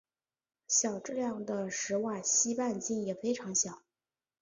[0.67, 3.83] 小质量的史瓦西半径也非常小。